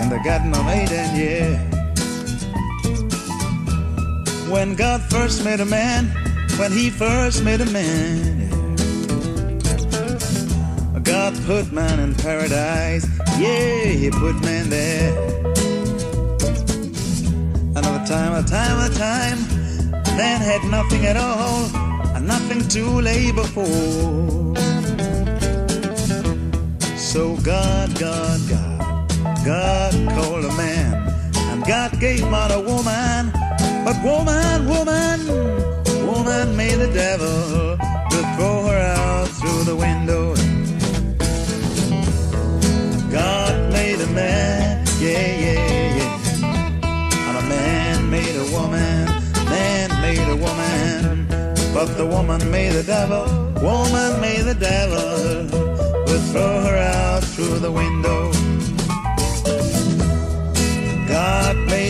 [0.00, 1.58] in the garden of Eden, yeah.
[4.50, 6.06] When God first made a man,
[6.58, 8.58] when He first made a man, yeah.
[11.00, 13.06] God put man in paradise,
[13.38, 15.12] yeah, He put man there.
[17.76, 19.38] Another time, a time, a time,
[20.16, 21.64] man had nothing at all,
[22.14, 23.66] and nothing to labor for.
[26.96, 28.67] So God, God, God,
[29.44, 31.12] God called a man,
[31.50, 33.32] and God gave man a woman.
[33.84, 35.18] But woman, woman,
[36.06, 37.76] woman made the devil
[38.10, 40.34] to throw her out through the window.
[43.10, 47.28] God made a man, yeah, yeah, yeah.
[47.28, 49.06] And a man made a woman,
[49.46, 51.26] man made a woman.
[51.72, 53.24] But the woman made the devil,
[53.62, 55.68] woman made the devil
[56.06, 58.32] would throw her out through the window.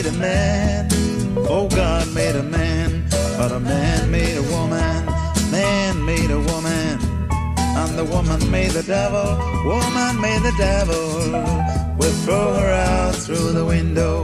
[0.02, 0.88] Made a man,
[1.38, 3.04] oh God made a man,
[3.36, 5.06] but a man made a woman,
[5.50, 7.00] man made a woman,
[7.58, 9.26] and the woman made the devil,
[9.64, 14.22] woman made the devil, would throw her out through the window.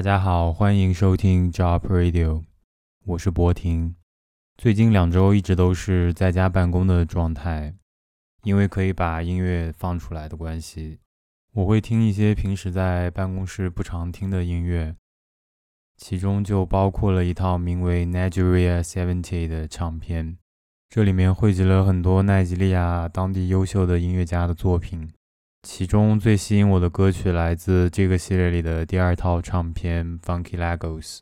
[0.00, 2.42] 大家好，欢迎收听 Job Radio，
[3.04, 3.96] 我是博婷。
[4.56, 7.74] 最近两周一直都是在家办公的状态，
[8.42, 11.00] 因为可以把音乐放出来的关系，
[11.52, 14.96] 我会听一些平时在办公室不常听的音乐，
[15.98, 20.38] 其中就包括了一套名为《Nigeria Seventy》的唱片，
[20.88, 25.12] 这里面汇集了很多奈及利亚当地优秀的音乐家的作品。
[25.62, 31.18] 其中最吸引我的歌曲来自这个系列里的第二套唱片《Funky Legos》，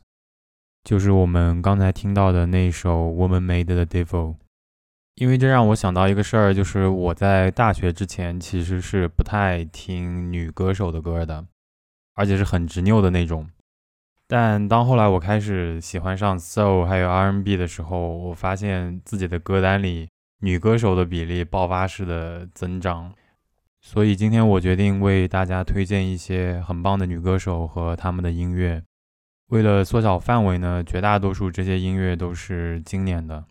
[0.83, 4.33] 就是我们刚才听到的那首《Woman Made the Devil》。
[5.15, 11.45] 因为这让我想到一个事儿，就是我在大学之前其实是不太听女歌手的歌的，
[12.15, 13.49] 而且是很执拗的那种。
[14.25, 20.07] 但当后来我开始喜欢上 Soul 还有 R&B 的时候，我发现自己的歌单里
[20.39, 23.13] 女歌手的比例爆发式的增长。
[23.91, 28.83] 所以今天我决定为大家推荐一些很棒的女歌手和他们的音乐。
[29.47, 33.43] 为了缩小范围呢，绝大多数这些音乐都是经典的。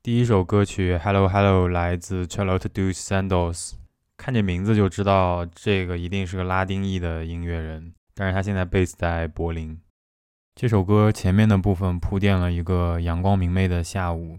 [0.00, 3.72] 第一首歌曲《Hello Hello》来自 Charlotte d u Sandals，
[4.16, 9.76] 看这名字就知道这个一定是个拉丁裔的音乐人，但是他现在 base 在柏林。
[10.54, 14.38] 这首歌前面的部分铺垫了一个阳光明媚的下午。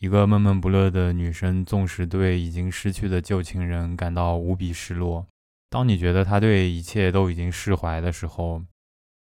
[0.00, 5.26] 一个闷闷不乐的女生，纵使对已经失去的旧情人感到无比失落，
[5.68, 8.62] 当你觉得她对一切都已经释怀的时候，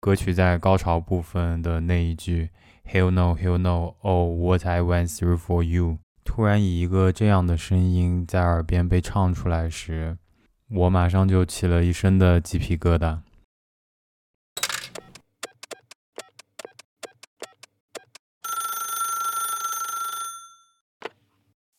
[0.02, 2.50] 歌曲在高潮部分的那一句
[2.92, 10.18] “Hell no, hell no, oh what I went through for you”，突然以一个这样的声音在耳边被唱出来时，
[10.72, 13.20] 我马上就起了一身的鸡皮疙瘩。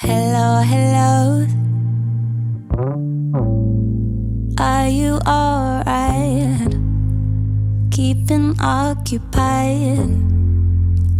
[0.07, 1.47] Hello, hello.
[4.59, 6.77] Are you alright?
[7.91, 10.11] Keeping occupied.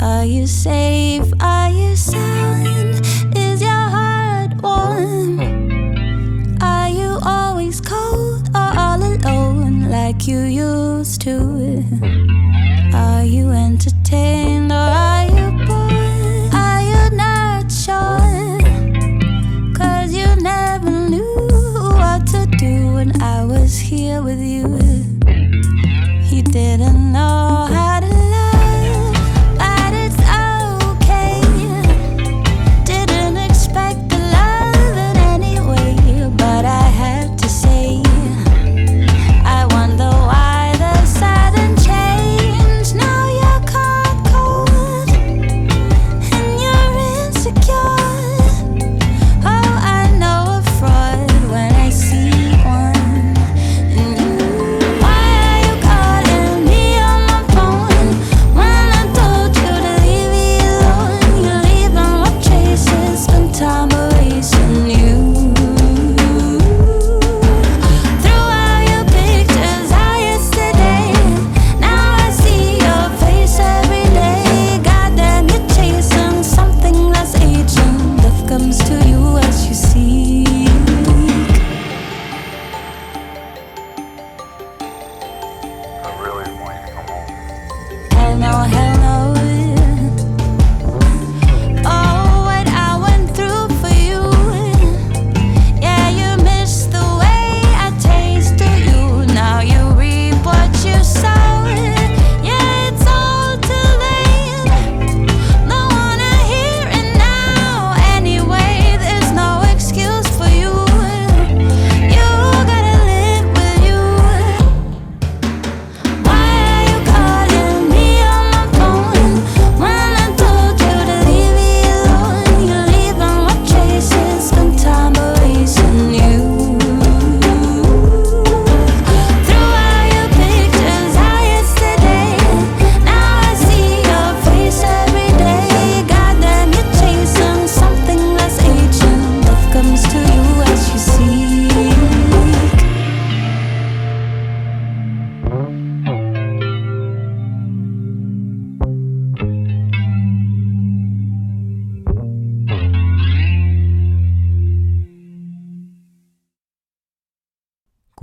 [0.03, 1.25] Are you safe?
[1.41, 3.01] Are you sound?
[3.35, 5.39] Is your heart warm?
[5.39, 6.57] Hmm.
[6.61, 11.39] Are you always cold or all alone like you used to?
[11.41, 12.95] Hmm.
[12.95, 15.84] Are you entertained or are you bored?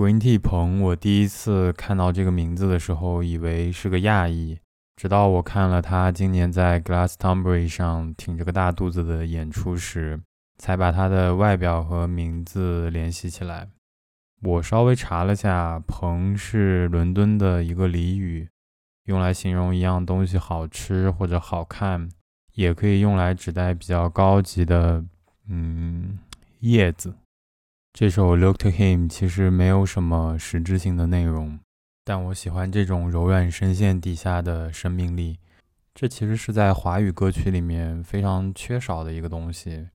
[0.02, 4.58] Green Tea 鹏，我第一次看到这个名字的时候，以为是个亚裔，
[4.96, 10.20] 直到我看了他今年在 Glastonbury 上挺着个大肚子的演出时，
[10.58, 13.70] 才把他的外表和名字联系起来。
[14.42, 18.50] 我稍微查了下，鹏是伦敦的一个俚语，
[19.06, 22.10] 用来形容一样东西好吃或者好看，
[22.56, 25.06] 也可以用来指代比较高级的，
[25.48, 26.18] 嗯，
[26.62, 27.14] 叶子。
[27.94, 31.60] 这首《Look to Him》其实没有什么实质性的内容，
[32.06, 35.38] 但我喜欢这种柔软声线底下的生命力。
[35.94, 39.90] 这其实是在华语歌曲里面非常缺少的一个东西。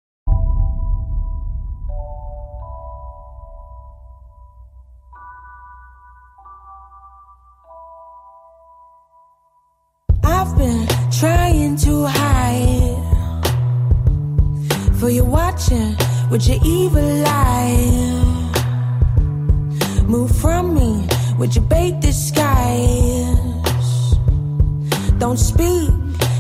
[11.19, 12.97] trying to hide
[15.01, 15.97] for you watching
[16.31, 18.17] with your evil eye
[20.07, 21.07] move from me.
[21.39, 23.37] With your bait disguise
[25.19, 25.91] don't speak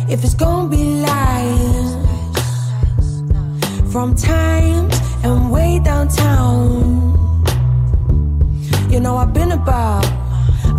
[0.08, 1.96] if it's gonna be lies.
[3.92, 7.14] From times and way downtown.
[8.90, 10.06] You know i've been about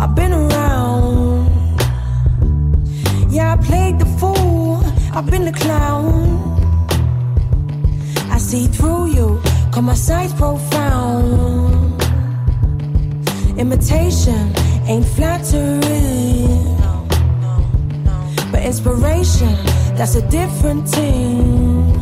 [0.00, 1.48] i've been around.
[3.30, 6.57] Yeah, I played the fool, I've been the clown.
[8.48, 12.00] See through you, cause my sight's profound.
[13.58, 14.54] Imitation
[14.86, 16.48] ain't flattery,
[18.50, 19.54] but inspiration,
[19.98, 21.92] that's a different thing.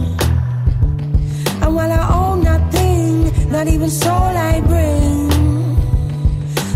[1.62, 5.74] And while I own nothing, not even soul I bring,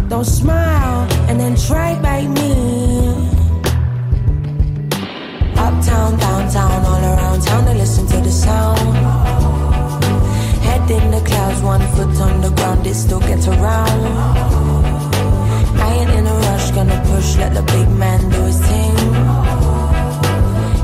[0.08, 2.90] don't smile and then try by me
[5.56, 8.99] uptown, downtown, all around town to listen to the sound.
[12.00, 14.06] Clouds, foot on the ground, it still gets around.
[15.78, 18.96] I ain't in a rush, gonna push, let the big man do his thing.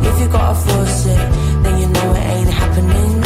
[0.09, 1.33] If you gotta force it,
[1.63, 3.25] then you know it ain't happening.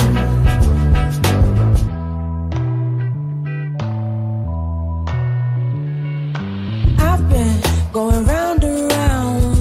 [6.99, 7.61] I've been
[7.93, 9.57] going round and round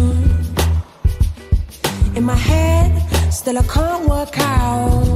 [2.15, 2.91] in my head,
[3.31, 5.08] still I can't work out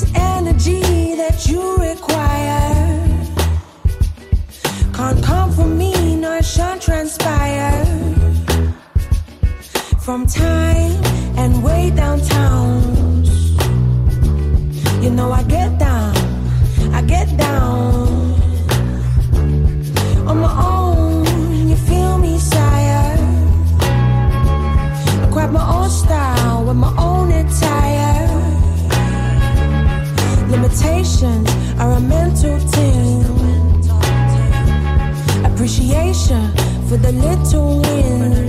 [0.00, 3.16] this energy that you require.
[4.92, 7.84] Can't come from me, no, it shan't transpire.
[9.98, 11.02] From time
[11.36, 13.24] and way downtown,
[15.02, 15.57] you know I get
[35.68, 36.50] Appreciation
[36.88, 38.47] for the little win.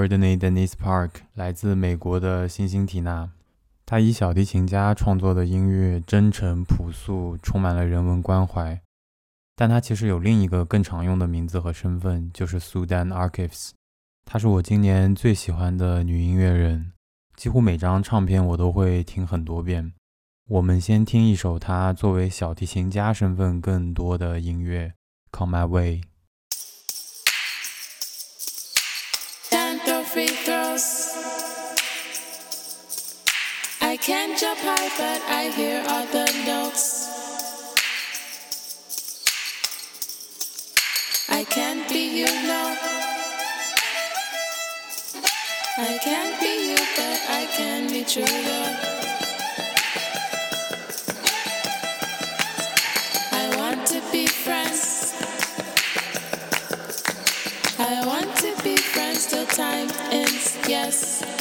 [0.00, 3.32] Birdney Dennis Park 来自美国的辛辛提娜。
[3.84, 8.80] 他以小提琴家创作的音乐真诚朴素，充满了人文关怀。
[9.54, 13.72] 但他其实有另一个更常用的名字和身份，就是 Sudan Archives。
[14.24, 16.92] 她是我今年最喜欢的女音乐人，
[17.36, 19.92] 几乎每张唱片我都会听很多遍。
[20.48, 24.94] 我们先听一首她作为小提琴家身份更多的音乐，
[25.38, 26.00] 《Come My Way》。
[34.40, 36.86] Jump high, but I hear all the notes.
[41.28, 42.74] I can't be you, no.
[45.76, 48.76] I can't be you, but I can be true, though.
[53.32, 55.12] I want to be friends.
[57.78, 61.39] I want to be friends till time ends, yes.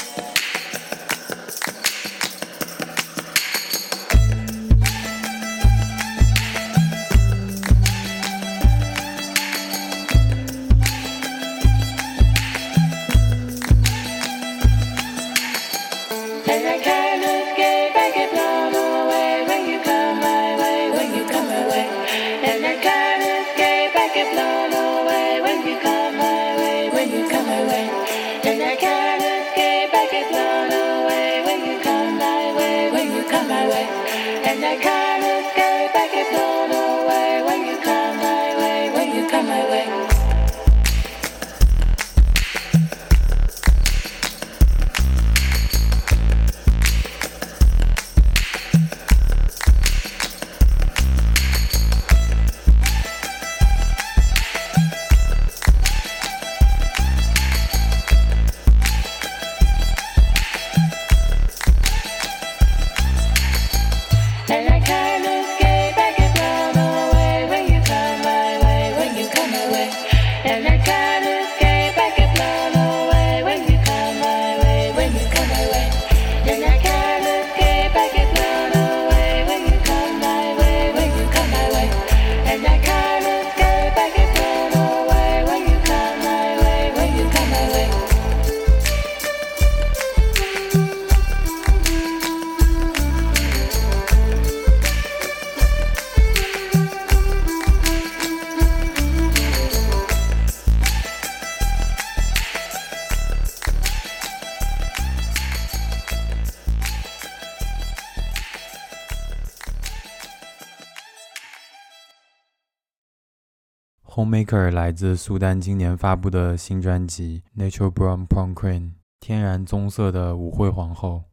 [114.20, 118.82] Homemaker 来自苏丹今年发布的新专辑《Natural Brown Prom Queen》，
[119.22, 121.24] 天然棕色的舞会皇后。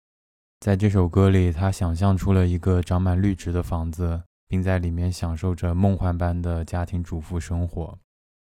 [0.61, 7.99] 在这首歌里，她想象出了一个长满绿植的房子，并在里面享受着梦幻般的家庭主妇生活。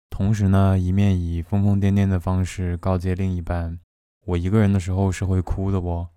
[0.09, 3.77] 同时呢，一面以疯疯癫癫的方式告诫另一半
[4.27, 6.07] ：“我一个人的时候是会哭的哦。”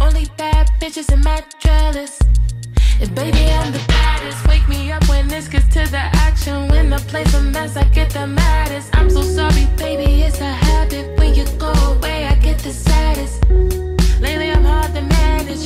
[0.00, 2.18] Only bad bitches in my trellis.
[3.00, 4.46] If baby, I'm the baddest.
[4.46, 6.68] Wake me up when this gets to the action.
[6.68, 8.94] When the place a mess, I get the maddest.
[8.94, 11.18] I'm so sorry, baby, it's a habit.
[11.18, 13.42] When you go away, I get the saddest.
[14.20, 15.64] Lately, I'm hard to manage.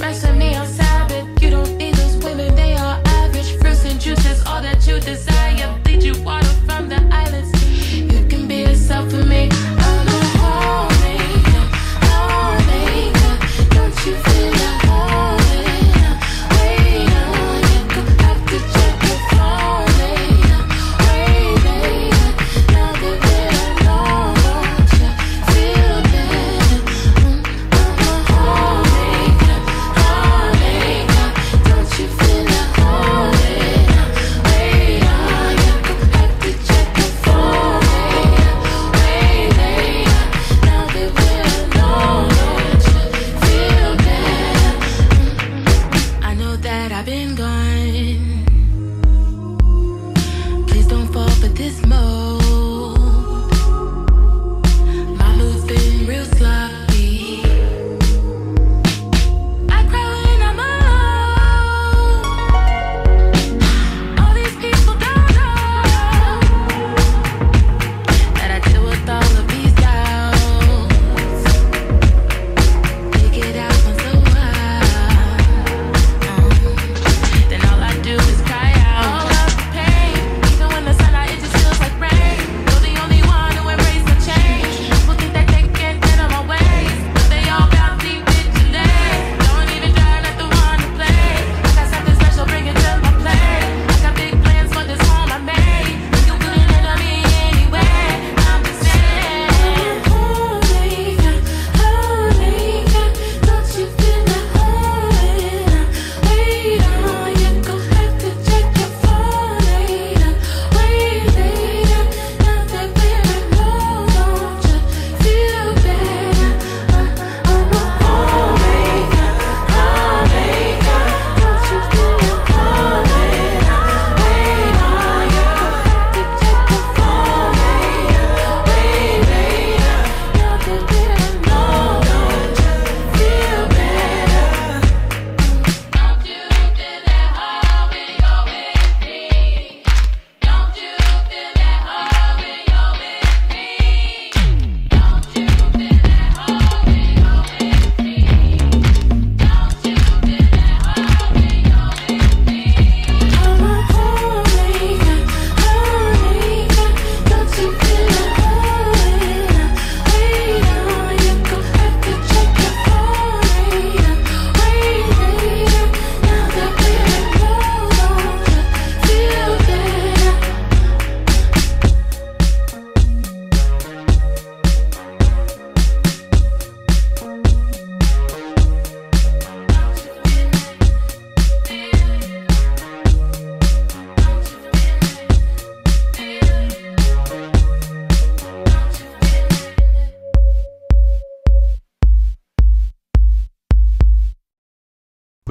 [0.00, 1.26] Rest of me on Sabbath.
[1.42, 3.56] You don't need those women, they are average.
[3.58, 5.78] Fruits and juices, all that you desire.
[5.82, 7.50] Bleed you water from the islands.
[7.92, 9.48] You can be yourself for me.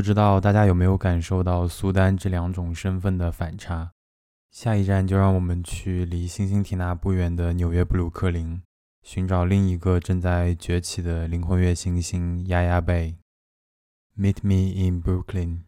[0.05, 3.89] 不知道大家有没有感受到苏丹这两种身份的反差？
[4.51, 8.61] 下一站就让我们去离星星提纳不远的纽约布鲁克林，
[9.01, 13.15] 寻找另一个正在崛起的灵魂乐星星丫丫贝。
[14.15, 15.61] Meet me in Brooklyn。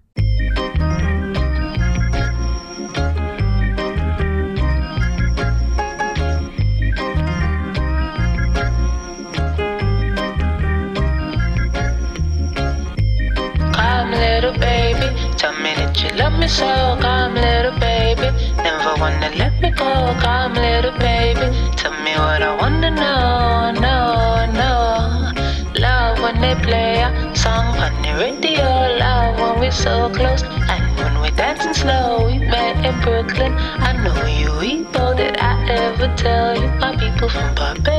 [16.47, 16.97] So.
[17.01, 20.15] Come, little baby, never wanna let me go.
[20.21, 23.71] Come, little baby, tell me what I wanna know.
[23.87, 23.97] No,
[24.63, 25.31] no.
[25.79, 28.63] Love when they play a song on the radio.
[28.97, 30.43] Love when we're so close.
[30.43, 33.53] And when we're dancing slow, we met in Brooklyn.
[33.57, 36.67] I know you eat all that I ever tell you.
[36.79, 37.96] My people from Barbados.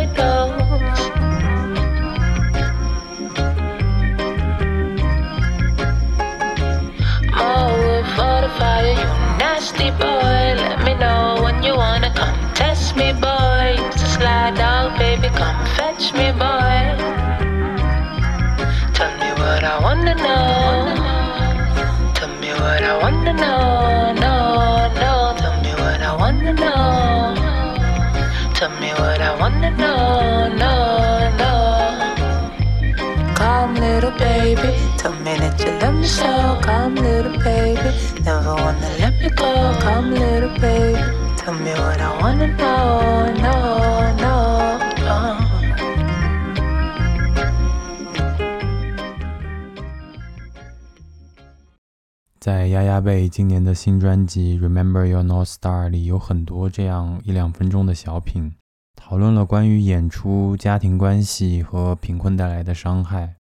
[15.99, 16.79] Fetch me, boy.
[18.95, 20.95] Tell me what I wanna know.
[22.15, 24.13] Tell me what I wanna know.
[24.25, 24.35] No,
[25.03, 25.35] no.
[25.39, 27.35] Tell me what I wanna know.
[28.55, 30.49] Tell me what I wanna know.
[30.63, 30.75] No,
[31.41, 31.53] no.
[33.35, 36.59] Come, little baby, tell me that you love me so.
[36.63, 37.91] Come, little baby,
[38.25, 39.75] never wanna let me go.
[39.81, 41.01] Come, little baby,
[41.37, 43.33] tell me what I wanna know.
[43.45, 43.55] No,
[44.25, 44.35] no,
[45.07, 45.38] no.
[52.49, 58.55] 在丫丫贝今年的新专辑《Remember Your North Star》里，有很多这样一两分钟的小品，
[58.97, 63.35] 讨论了关于演出、家庭关系和贫困带来的伤害。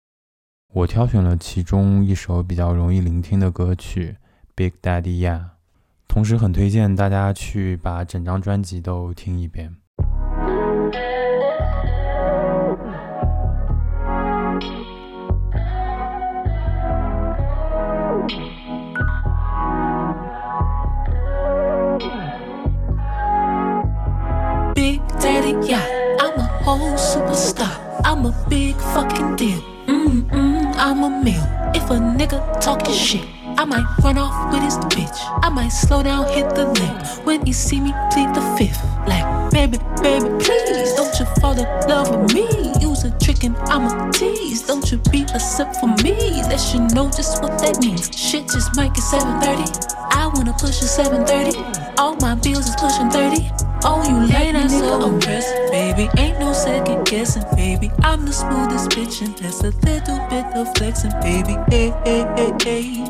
[0.73, 4.17] 我挑选了其中一首比较容易聆听的歌曲
[4.55, 5.39] 《Big Daddy Ya》，
[6.09, 9.77] 同时很推荐大家去把整张专辑都听一遍。
[28.25, 29.61] I'm a big fucking deal.
[29.87, 31.45] Mm mm, I'm a meal.
[31.75, 35.19] If a nigga talking shit, I might run off with his bitch.
[35.43, 37.27] I might slow down, hit the lick.
[37.27, 38.83] When you see me, plead the fifth.
[39.07, 42.49] Like, baby, baby, please don't you fall in love with me.
[42.81, 44.67] Use a trick and I'm a tease.
[44.67, 46.17] Don't you be a sip for me.
[46.49, 48.09] Let you know just what that means.
[48.17, 49.69] Shit just might get 730.
[50.17, 51.61] I wanna push a 730.
[51.99, 53.64] All my bills is pushing 30.
[53.87, 56.09] Oh, you late and so impressed, baby.
[56.17, 57.91] Ain't no second guessing, baby.
[58.03, 61.55] I'm the smoothest bitch, and there's a little bit of flexing, baby.
[61.69, 63.05] Hey, hey, hey, hey.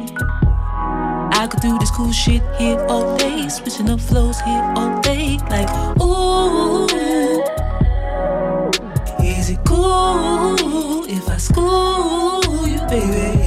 [1.37, 5.39] I could do this cool shit here all day, switching up flows here all day,
[5.49, 5.71] like
[6.03, 6.87] ooh.
[9.23, 13.39] Is it cool if I school you, baby?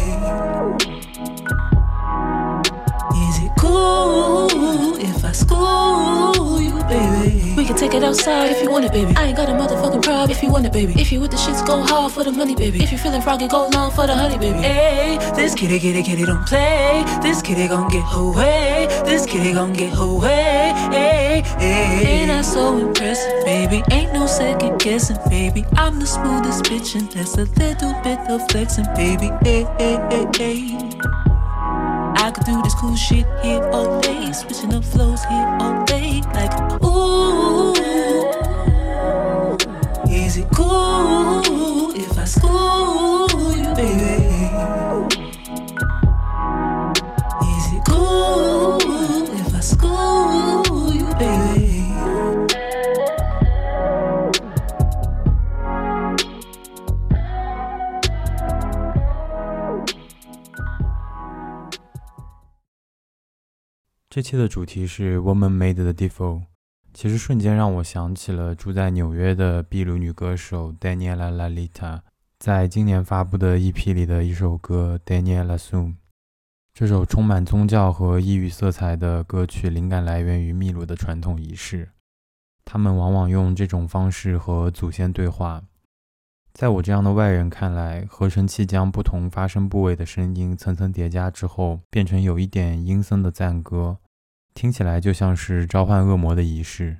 [3.19, 5.77] Is it cool if I school you, baby?
[5.77, 5.86] We
[7.67, 9.13] can take it outside if you want it, baby.
[9.17, 10.93] I ain't got a motherfucking problem if you want it, baby.
[10.99, 12.81] If you with the shits, go hard for the money, baby.
[12.81, 14.59] If you feeling froggy, go long for the honey, baby.
[14.59, 17.03] Hey, this kitty, kitty, kitty don't play.
[17.21, 18.87] This kitty gon' get her way.
[19.03, 20.71] This kitty gon' get away.
[20.91, 22.21] Hey, hey.
[22.21, 23.83] Ain't I so impressive, baby?
[23.91, 25.65] Ain't no second guessing, baby.
[25.75, 29.29] I'm the smoothest bitch, and there's a little bit of flexing, baby.
[29.43, 30.89] Hey, hey, hey, hey.
[32.15, 36.21] I could do this cool shit here all day, switching up flows here all day,
[36.33, 37.26] like ooh.
[40.57, 44.49] Is it cool if I school you, baby?
[47.45, 48.81] Is it cool
[49.37, 51.83] if I school you, baby?
[64.09, 66.45] 《这期的主题是 Woman Made 的 Default，
[66.99, 71.99] 其实瞬间让我想起了住在纽约的秘鲁女歌手 Daniela Lalita
[72.39, 75.97] 在今年发布的 EP 里的一首歌 Daniela Soon。
[76.73, 81.89] 这首充满宗教和异域色彩的歌曲，灵感来源于秘鲁的传统仪式。
[82.65, 85.61] 他们往往用这种方式和祖先对话。
[86.51, 93.99] 在我这样的外人看来，合成器将不同发声部位的声音层层叠加之后，变成有一点阴森的赞歌，
[94.57, 96.97] 听起来就像是召唤恶魔的仪式。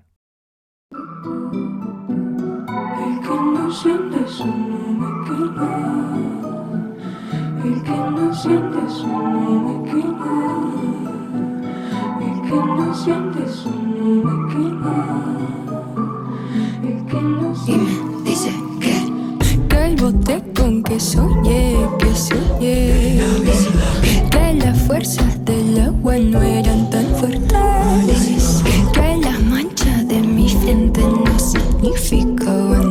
[31.88, 32.87] magnífico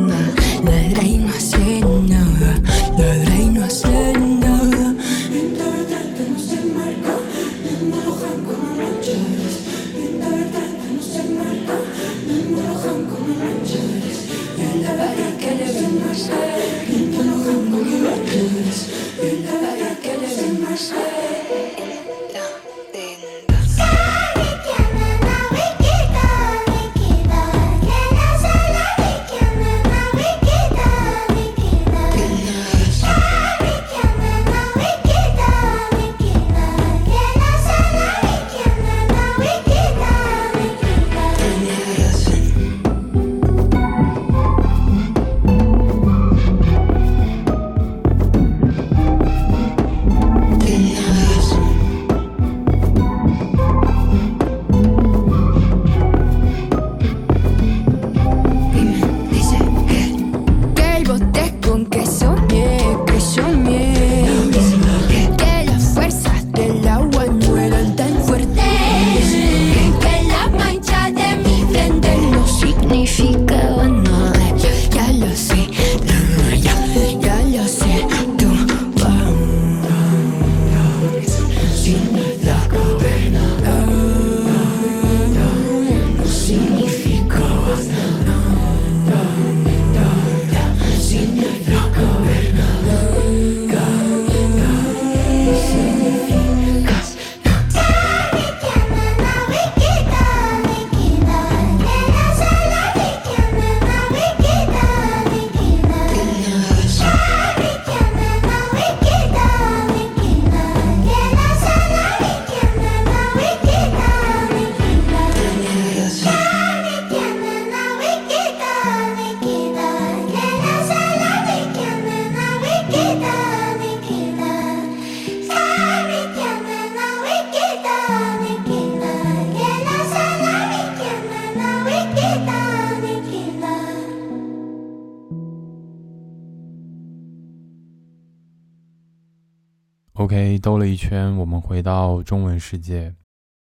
[140.61, 143.13] 兜了一圈，我们回到中文世界。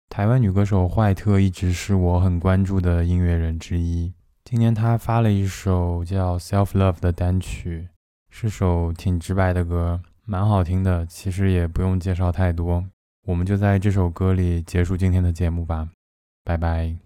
[0.08, 4.12] 台湾女歌手坏特一直是我很关注的音乐人之一。
[4.44, 7.88] 今年她发了一首叫《Self Love》的单曲，
[8.30, 11.04] 是首挺直白的歌，蛮好听的。
[11.04, 12.82] 其实也不用介绍太多，
[13.26, 15.90] 我们就在这首歌里结束今天的节目吧，
[16.44, 16.96] 拜拜。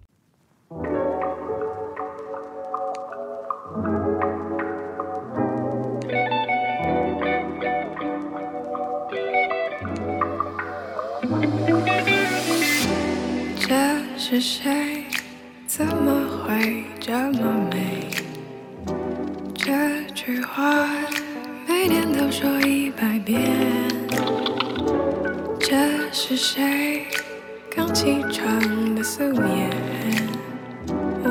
[14.33, 15.03] 是谁？
[15.67, 16.11] 怎么
[16.43, 18.07] 会这么美？
[19.53, 19.71] 这
[20.15, 20.87] 句话
[21.67, 23.39] 每天都说一百遍。
[25.59, 27.05] 这是谁？
[27.75, 29.69] 刚起床的素颜，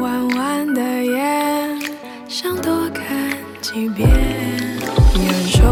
[0.00, 1.82] 弯弯的眼，
[2.28, 4.08] 想多看几遍。
[5.16, 5.66] 有人说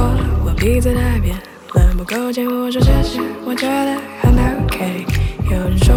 [0.45, 1.37] 我鼻子太扁，
[1.77, 5.07] 冷不够见我说谢谢，我觉得很 OK。
[5.49, 5.95] 有人说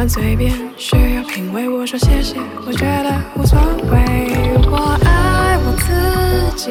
[0.00, 2.36] 我打扮随便，需要品味，我说谢谢，
[2.66, 3.58] 我觉得无所
[3.92, 4.32] 谓。
[4.70, 5.92] 我爱我自
[6.56, 6.70] 己，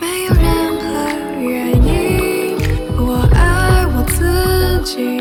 [0.00, 0.86] 没有任何
[1.42, 2.54] 原因。
[2.96, 5.20] 我爱我自己，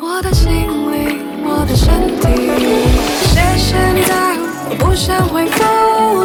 [0.00, 0.52] 我的心
[0.92, 2.22] 灵，我的身体。
[3.26, 4.38] 谢谢你在乎，
[4.70, 5.58] 我不想回复。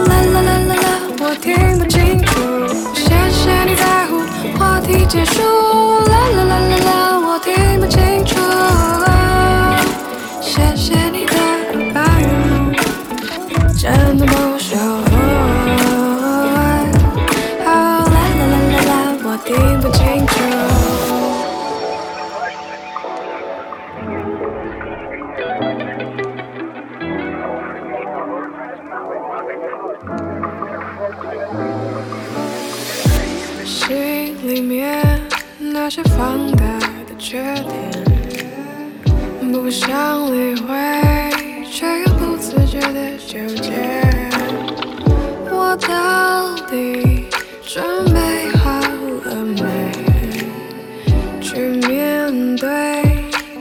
[0.06, 0.88] 啦啦啦啦啦，
[1.20, 2.30] 我听不清楚。
[2.94, 4.22] 谢谢你在乎，
[4.60, 5.42] 话题结束。
[6.06, 6.85] 啦啦啦啦
[35.86, 36.66] 那些放大
[37.08, 37.72] 的缺点
[39.52, 40.74] 不想理会
[41.64, 43.72] 却又不自觉的纠结。
[45.52, 47.28] 我到底
[47.62, 48.82] 准备好
[49.26, 49.62] 了没？
[51.40, 53.04] 去面对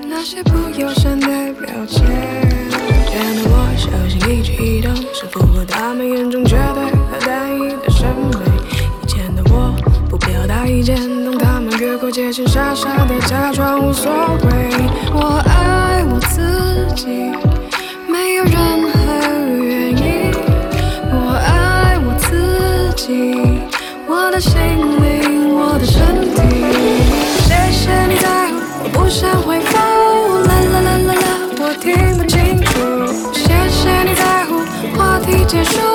[0.08, 1.20] 那些不友善
[13.20, 14.70] 假装无所谓。
[15.12, 17.32] 我爱我自己，
[18.08, 18.54] 没有任
[18.90, 18.94] 何
[19.62, 20.32] 原因。
[21.10, 23.60] 我爱我自己，
[24.06, 26.36] 我的心灵，我的身体。
[27.42, 29.76] 谢谢你在乎，我不想回复。
[30.46, 31.24] 啦啦啦啦啦，
[31.60, 33.32] 我听不清楚。
[33.32, 35.93] 谢谢你在乎，话题结束。